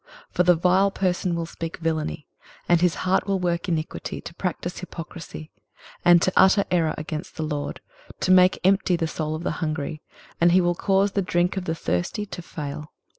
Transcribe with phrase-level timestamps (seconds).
[0.29, 2.25] 23:032:006 For the vile person will speak villany,
[2.67, 5.51] and his heart will work iniquity, to practise hypocrisy,
[6.03, 7.81] and to utter error against the LORD,
[8.21, 10.01] to make empty the soul of the hungry,
[10.41, 12.91] and he will cause the drink of the thirsty to fail.